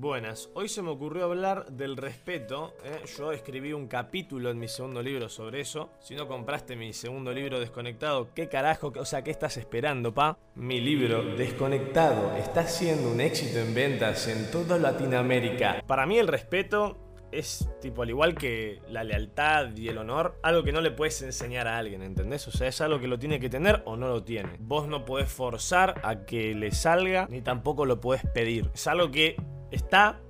[0.00, 2.72] Buenas, hoy se me ocurrió hablar del respeto.
[2.84, 3.00] ¿eh?
[3.16, 5.90] Yo escribí un capítulo en mi segundo libro sobre eso.
[5.98, 8.92] Si no compraste mi segundo libro desconectado, ¿qué carajo?
[8.96, 10.38] O sea, ¿qué estás esperando, pa?
[10.54, 15.82] Mi libro desconectado está siendo un éxito en ventas en toda Latinoamérica.
[15.84, 16.96] Para mí el respeto
[17.32, 21.20] es tipo al igual que la lealtad y el honor, algo que no le puedes
[21.22, 22.46] enseñar a alguien, ¿entendés?
[22.46, 24.50] O sea, es algo que lo tiene que tener o no lo tiene.
[24.60, 28.70] Vos no podés forzar a que le salga, ni tampoco lo podés pedir.
[28.72, 29.34] Es algo que
[29.70, 30.20] está,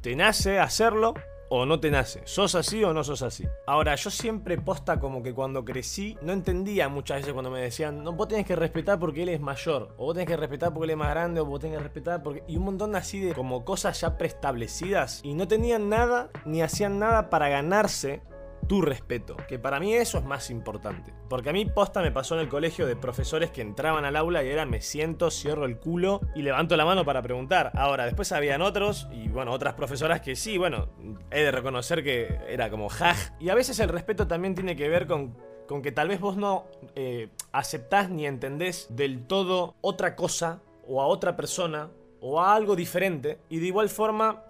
[0.00, 1.14] te nace hacerlo
[1.50, 2.22] o no te nace.
[2.24, 3.44] ¿Sos así o no sos así?
[3.66, 8.04] Ahora, yo siempre posta como que cuando crecí, no entendía muchas veces cuando me decían,
[8.04, 10.84] no, vos tenés que respetar porque él es mayor, o vos tenés que respetar porque
[10.84, 12.44] él es más grande, o vos tenés que respetar porque...
[12.46, 17.00] Y un montón así de como cosas ya preestablecidas, y no tenían nada, ni hacían
[17.00, 18.22] nada para ganarse
[18.70, 21.12] tu respeto, que para mí eso es más importante.
[21.28, 24.44] Porque a mí posta me pasó en el colegio de profesores que entraban al aula
[24.44, 27.72] y era me siento, cierro el culo y levanto la mano para preguntar.
[27.74, 30.88] Ahora, después habían otros y bueno, otras profesoras que sí, bueno,
[31.32, 33.32] he de reconocer que era como jaj.
[33.40, 35.34] Y a veces el respeto también tiene que ver con
[35.66, 41.02] con que tal vez vos no eh, aceptás ni entendés del todo otra cosa o
[41.02, 41.90] a otra persona
[42.20, 44.44] o a algo diferente y de igual forma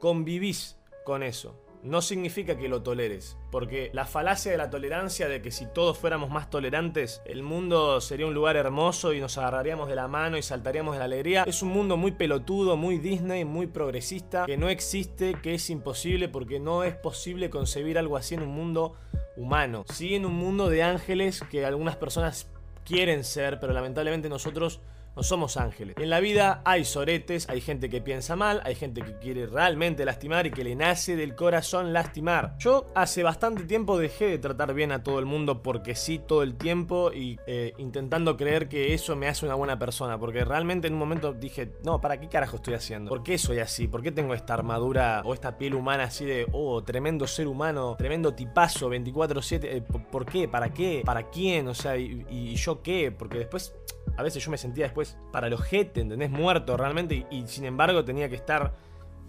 [0.00, 3.36] convivís con eso no significa que lo toleres.
[3.50, 8.00] Porque la falacia de la tolerancia de que si todos fuéramos más tolerantes, el mundo
[8.00, 11.44] sería un lugar hermoso y nos agarraríamos de la mano y saltaríamos de la alegría,
[11.46, 16.28] es un mundo muy pelotudo, muy Disney, muy progresista, que no existe, que es imposible
[16.28, 18.96] porque no es posible concebir algo así en un mundo
[19.36, 19.84] humano.
[19.92, 22.50] Sí en un mundo de ángeles que algunas personas
[22.84, 24.80] quieren ser, pero lamentablemente nosotros
[25.16, 25.96] no somos ángeles.
[25.98, 30.04] En la vida hay soretes, hay gente que piensa mal, hay gente que quiere realmente
[30.04, 32.56] lastimar y que le nace del corazón lastimar.
[32.58, 36.42] Yo hace bastante tiempo dejé de tratar bien a todo el mundo porque sí todo
[36.42, 40.18] el tiempo y eh, intentando creer que eso me hace una buena persona.
[40.18, 43.08] Porque realmente en un momento dije, no, ¿para qué carajo estoy haciendo?
[43.08, 43.88] ¿Por qué soy así?
[43.88, 47.94] ¿Por qué tengo esta armadura o esta piel humana así de, oh, tremendo ser humano,
[47.96, 49.60] tremendo tipazo, 24/7?
[49.64, 50.48] Eh, ¿Por qué?
[50.48, 51.02] ¿Para qué?
[51.04, 51.68] ¿Para quién?
[51.68, 53.12] O sea, y yo qué?
[53.12, 53.74] Porque después
[54.16, 56.30] a veces yo me sentía después para el ojete, ¿entendés?
[56.30, 58.74] Muerto realmente y, sin embargo tenía que estar,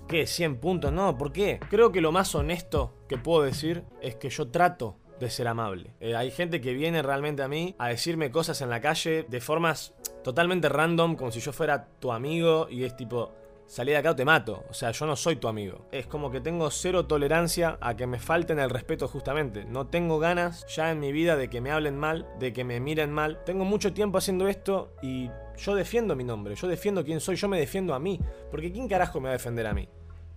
[0.08, 0.28] ¿qué?
[0.28, 1.60] 100 puntos, no, ¿por qué?
[1.70, 5.94] Creo que lo más honesto que puedo decir es que yo trato de ser amable.
[6.00, 9.42] Eh, hay gente que viene realmente a mí a decirme cosas en la calle de
[9.42, 9.94] formas
[10.24, 13.34] totalmente random, como si yo fuera tu amigo y es tipo,
[13.68, 14.64] salí de acá o te mato.
[14.70, 15.86] O sea, yo no soy tu amigo.
[15.92, 19.66] Es como que tengo cero tolerancia a que me falten el respeto justamente.
[19.66, 22.80] No tengo ganas ya en mi vida de que me hablen mal, de que me
[22.80, 23.44] miren mal.
[23.46, 27.48] Tengo mucho tiempo haciendo esto y yo defiendo mi nombre, yo defiendo quién soy, yo
[27.48, 28.20] me defiendo a mí.
[28.52, 29.88] Porque ¿quién carajo me va a defender a mí?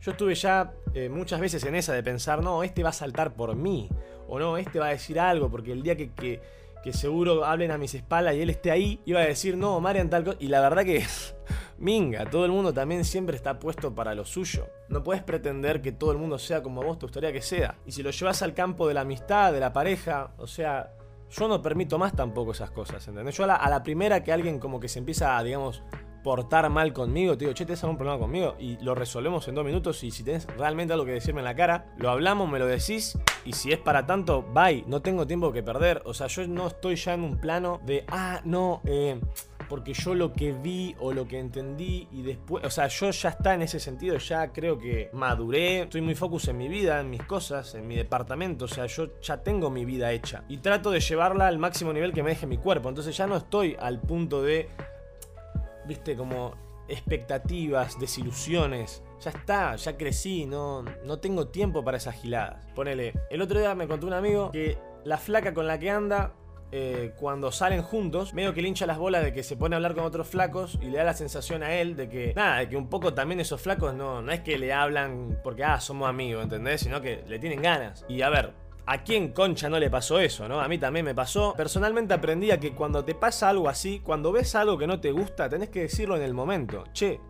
[0.01, 3.35] Yo estuve ya eh, muchas veces en esa de pensar, no, este va a saltar
[3.35, 3.89] por mí.
[4.29, 6.41] O no, este va a decir algo, porque el día que, que,
[6.83, 10.09] que seguro hablen a mis espaldas y él esté ahí, iba a decir, no, Marian
[10.09, 10.37] tal cosa.
[10.41, 11.05] Y la verdad que
[11.79, 14.67] Minga, todo el mundo también siempre está puesto para lo suyo.
[14.89, 17.77] No puedes pretender que todo el mundo sea como vos te gustaría que sea.
[17.87, 20.93] Y si lo llevas al campo de la amistad, de la pareja, o sea,
[21.31, 23.37] yo no permito más tampoco esas cosas, ¿entendés?
[23.37, 25.85] Yo a la, primera que alguien como que se empieza a, digamos,
[26.25, 28.57] portar mal conmigo, te digo, che, ¿tienes algún problema conmigo?
[28.59, 31.55] Y lo resolvemos en dos minutos y si tienes realmente algo que decirme en la
[31.55, 35.53] cara, lo hablamos, me lo decís y si es para tanto, bye, no tengo tiempo
[35.53, 36.03] que perder.
[36.07, 39.21] O sea, yo no estoy ya en un plano de, ah, no, eh
[39.69, 43.29] porque yo lo que vi o lo que entendí y después, o sea, yo ya
[43.31, 47.11] está en ese sentido, ya creo que maduré, estoy muy focus en mi vida, en
[47.11, 50.91] mis cosas, en mi departamento, o sea, yo ya tengo mi vida hecha y trato
[50.91, 54.01] de llevarla al máximo nivel que me deje mi cuerpo, entonces ya no estoy al
[54.01, 54.69] punto de,
[55.87, 56.55] viste, como
[56.89, 59.03] expectativas, desilusiones.
[59.21, 62.67] Ya está, ya crecí, no, no tengo tiempo para esas giladas.
[62.75, 66.35] Ponele, el otro día me contó un amigo que la flaca con la que anda
[66.71, 69.79] eh, cuando salen juntos, medio que le hincha las bolas de que se pone a
[69.79, 72.69] hablar con otros flacos y le da la sensación a él de que, nada, de
[72.69, 76.09] que un poco también esos flacos no, no es que le hablan porque, ah, somos
[76.09, 76.83] amigos, ¿entendés?
[76.83, 78.05] Sino que le tienen ganas.
[78.09, 78.53] Y a ver,
[78.91, 80.63] ¿A quién concha no le pasó eso, no?
[80.63, 81.53] A mí también me pasó.
[81.55, 85.13] Personalmente aprendí a que cuando te pasa algo así, cuando ves algo que no te
[85.13, 86.85] gusta, tenés que decirlo en el momento.
[86.95, 87.21] Che,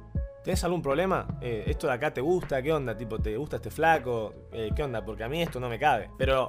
[0.45, 1.27] ¿tenés algún problema?
[1.41, 2.63] Eh, ¿Esto de acá te gusta?
[2.63, 2.97] ¿Qué onda?
[2.97, 4.33] Tipo, ¿te gusta este flaco?
[4.53, 5.05] Eh, ¿Qué onda?
[5.05, 6.11] Porque a mí esto no me cabe.
[6.17, 6.47] Pero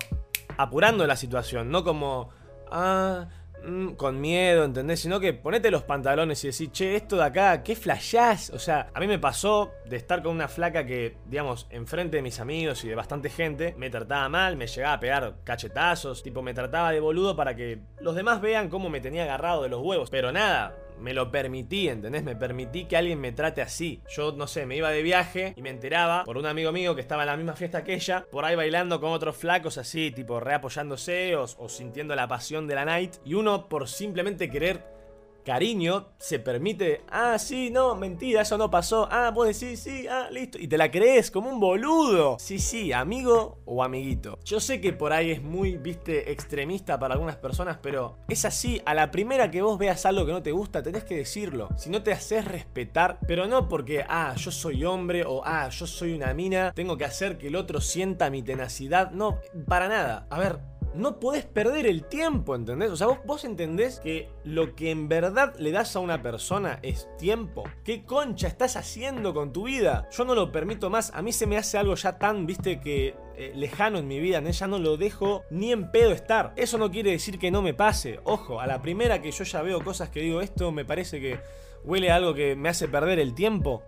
[0.57, 2.29] apurando la situación, no como
[2.71, 3.27] ah,
[3.65, 4.99] mm, con miedo, ¿entendés?
[4.99, 8.49] Sino que ponete los pantalones y decís, che, esto de acá, ¿qué flashás?
[8.51, 12.23] O sea, a mí me pasó de estar con una flaca que, digamos, enfrente de
[12.23, 16.41] mis amigos y de bastante gente, me trataba mal, me llegaba a pegar cachetazos, tipo,
[16.41, 19.81] me trataba de boludo para que los demás vean cómo me tenía agarrado de los
[19.81, 20.09] huevos.
[20.09, 22.23] Pero nada, me lo permití, ¿entendés?
[22.23, 24.01] Me permití que alguien me trate así.
[24.09, 27.01] Yo, no sé, me iba de viaje y me enteraba por un amigo mío que
[27.01, 30.39] estaba en la misma fiesta que ella, por ahí bailando con otros flacos así, tipo
[30.39, 33.15] reapoyándose o, o sintiendo la pasión de la night.
[33.25, 34.98] Y uno, por simplemente querer
[35.43, 40.27] cariño se permite, ah, sí, no, mentira, eso no pasó, ah, vos decís, sí, ah,
[40.31, 42.37] listo, y te la crees como un boludo.
[42.39, 44.39] Sí, sí, amigo o amiguito.
[44.43, 48.81] Yo sé que por ahí es muy, viste, extremista para algunas personas, pero es así,
[48.85, 51.69] a la primera que vos veas algo que no te gusta, tenés que decirlo.
[51.77, 55.87] Si no te haces respetar, pero no porque, ah, yo soy hombre o, ah, yo
[55.87, 60.27] soy una mina, tengo que hacer que el otro sienta mi tenacidad, no, para nada.
[60.29, 60.59] A ver,
[60.93, 62.91] no podés perder el tiempo, ¿entendés?
[62.91, 67.07] O sea, vos, entendés que lo que en verdad le das a una persona es
[67.17, 67.63] tiempo.
[67.83, 70.07] ¿Qué concha estás haciendo con tu vida?
[70.11, 71.11] Yo no lo permito más.
[71.13, 74.41] A mí se me hace algo ya tan, viste, que eh, lejano en mi vida,
[74.41, 74.49] ¿no?
[74.49, 76.53] ya no lo dejo ni en pedo estar.
[76.55, 78.19] Eso no quiere decir que no me pase.
[78.23, 81.39] Ojo, a la primera que yo ya veo cosas que digo, esto me parece que
[81.83, 83.83] huele a algo que me hace perder el tiempo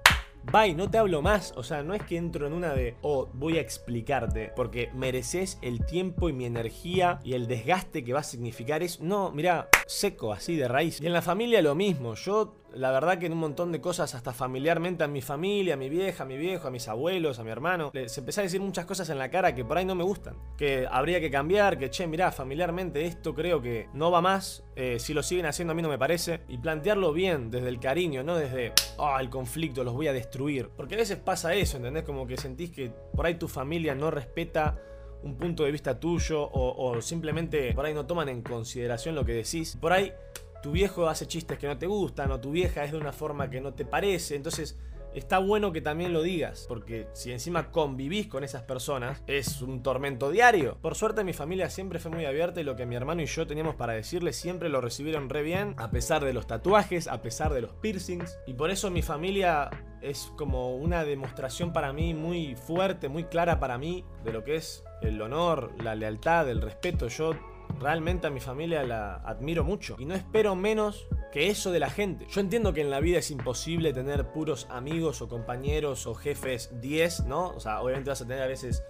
[0.52, 1.54] bye, no te hablo más.
[1.56, 5.58] O sea, no es que entro en una de, oh, voy a explicarte, porque mereces
[5.62, 9.04] el tiempo y mi energía y el desgaste que va a significar eso.
[9.04, 11.02] No, mira, seco, así de raíz.
[11.02, 12.16] Y en la familia lo mismo.
[12.16, 15.78] Yo la verdad que en un montón de cosas, hasta familiarmente a mi familia, a
[15.78, 18.62] mi vieja, a mi viejo, a mis abuelos, a mi hermano, les empecé a decir
[18.62, 20.36] muchas cosas en la cara que por ahí no me gustan.
[20.58, 24.64] Que habría que cambiar, que che, mirá, familiarmente esto creo que no va más.
[24.76, 26.42] Eh, si lo siguen haciendo a mí no me parece.
[26.48, 30.70] Y plantearlo bien, desde el cariño, no desde, oh, el conflicto, los voy a destruir.
[30.70, 32.04] Porque a veces pasa eso, ¿entendés?
[32.04, 34.78] Como que sentís que por ahí tu familia no respeta
[35.24, 39.26] un punto de vista tuyo o, o simplemente por ahí no toman en consideración lo
[39.26, 39.78] que decís.
[39.80, 40.12] Por ahí
[40.62, 43.50] tu viejo hace chistes que no te gustan o tu vieja es de una forma
[43.50, 44.36] que no te parece.
[44.36, 44.78] Entonces
[45.13, 49.84] está bueno que también lo digas, porque si encima convivís con esas personas, es un
[49.84, 50.78] tormento diario.
[50.81, 53.48] Por suerte mi familia siempre fue muy abierta y lo que mi hermano y yo
[53.48, 57.54] teníamos para decirle siempre lo recibieron re bien, a pesar de los tatuajes, a pesar
[57.54, 58.38] de los piercings.
[58.48, 59.69] Y por eso mi familia
[60.02, 64.56] es como una demostración para mí muy fuerte, muy clara para mí de lo que
[64.56, 67.08] es el honor, la lealtad, el respeto.
[67.08, 67.34] Yo
[67.80, 71.90] Realmente a mi familia la admiro mucho y no espero menos que eso de la
[71.90, 72.28] gente.
[72.30, 76.70] Yo entiendo que en la vida es imposible tener puros amigos o compañeros o jefes
[76.82, 77.50] 10, ¿no?
[77.50, 78.84] O sea, obviamente vas a tener a veces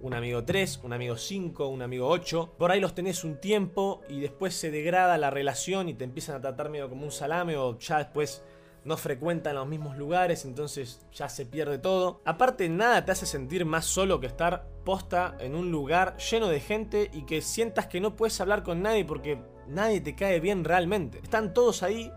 [0.00, 2.54] un amigo 3, un amigo 5, un amigo 8.
[2.58, 6.36] Por ahí los tenés un tiempo y después se degrada la relación y te empiezan
[6.36, 8.44] a tratar medio como un salame o ya después
[8.86, 12.20] no frecuentan los mismos lugares, entonces ya se pierde todo.
[12.24, 16.60] Aparte, nada te hace sentir más solo que estar posta en un lugar lleno de
[16.60, 20.64] gente y que sientas que no puedes hablar con nadie porque nadie te cae bien
[20.64, 21.18] realmente.
[21.18, 22.12] Están todos ahí,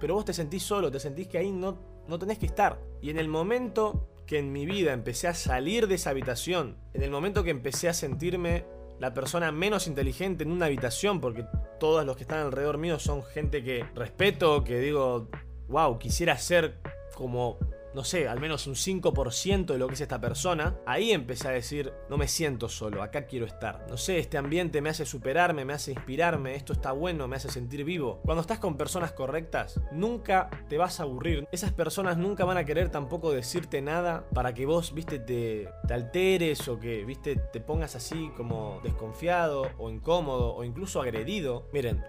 [0.00, 1.78] pero vos te sentís solo, te sentís que ahí no,
[2.08, 2.80] no tenés que estar.
[3.00, 7.04] Y en el momento que en mi vida empecé a salir de esa habitación, en
[7.04, 8.64] el momento que empecé a sentirme
[8.98, 11.46] la persona menos inteligente en una habitación, porque
[11.78, 15.28] todos los que están alrededor mío son gente que respeto, que digo,
[15.70, 16.74] wow, quisiera ser
[17.14, 17.58] como,
[17.94, 21.52] no sé, al menos un 5% de lo que es esta persona, ahí empecé a
[21.52, 23.86] decir, no me siento solo, acá quiero estar.
[23.88, 27.50] No sé, este ambiente me hace superarme, me hace inspirarme, esto está bueno, me hace
[27.50, 28.20] sentir vivo.
[28.24, 31.46] Cuando estás con personas correctas, nunca te vas a aburrir.
[31.52, 35.94] Esas personas nunca van a querer tampoco decirte nada para que vos, viste, te, te
[35.94, 41.68] alteres o que, viste, te pongas así como desconfiado o incómodo o incluso agredido.
[41.72, 42.02] Miren,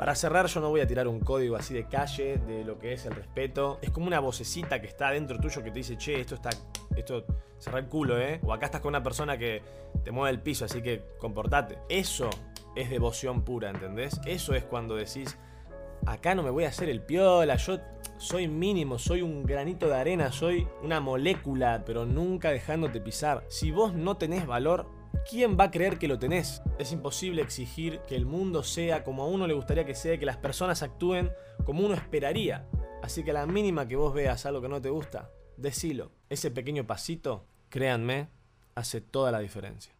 [0.00, 2.94] para cerrar, yo no voy a tirar un código así de calle de lo que
[2.94, 3.78] es el respeto.
[3.82, 6.48] Es como una vocecita que está dentro tuyo que te dice, che, esto está.
[6.96, 7.26] Esto.
[7.58, 8.40] Cerrar el culo, ¿eh?
[8.42, 9.60] O acá estás con una persona que
[10.02, 11.76] te mueve el piso, así que comportate.
[11.90, 12.30] Eso
[12.74, 14.18] es devoción pura, ¿entendés?
[14.24, 15.36] Eso es cuando decís,
[16.06, 17.78] acá no me voy a hacer el piola, yo
[18.16, 23.44] soy mínimo, soy un granito de arena, soy una molécula, pero nunca dejándote pisar.
[23.48, 24.86] Si vos no tenés valor,
[25.28, 26.62] ¿quién va a creer que lo tenés?
[26.78, 30.26] Es imposible exigir que el mundo sea como a uno le gustaría que sea, que
[30.26, 31.30] las personas actúen
[31.64, 32.66] como uno esperaría.
[33.02, 36.12] Así que a la mínima que vos veas algo que no te gusta, decilo.
[36.28, 38.28] Ese pequeño pasito, créanme,
[38.74, 39.94] hace toda la diferencia.